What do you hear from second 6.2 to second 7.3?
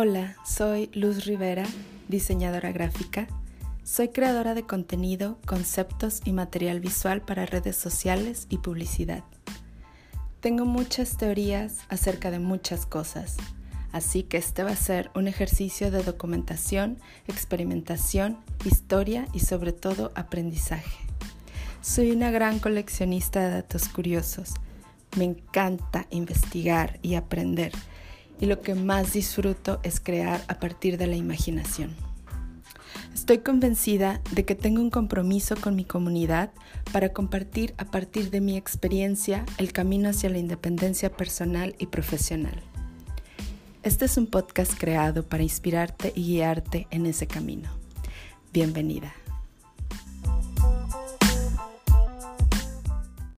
y material visual